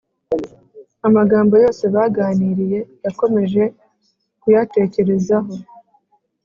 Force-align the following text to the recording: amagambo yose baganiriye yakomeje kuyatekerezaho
amagambo 1.07 1.53
yose 1.63 1.83
baganiriye 1.95 2.79
yakomeje 3.05 3.63
kuyatekerezaho 4.41 5.51